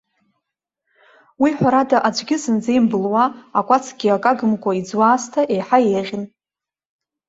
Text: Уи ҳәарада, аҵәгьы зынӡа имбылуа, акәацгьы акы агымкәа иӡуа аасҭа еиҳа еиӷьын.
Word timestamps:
Уи 1.41 1.51
ҳәарада, 1.57 1.97
аҵәгьы 2.07 2.37
зынӡа 2.43 2.71
имбылуа, 2.77 3.25
акәацгьы 3.59 4.07
акы 4.15 4.29
агымкәа 4.31 4.71
иӡуа 4.79 5.05
аасҭа 5.09 5.41
еиҳа 5.53 5.79
еиӷьын. 5.91 6.23